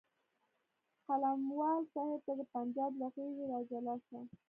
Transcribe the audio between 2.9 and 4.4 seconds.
له غېږې راجلا شه.